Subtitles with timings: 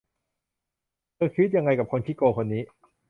[1.15, 2.61] เธอคิดยังไงกับคนขี้โกงคนนี้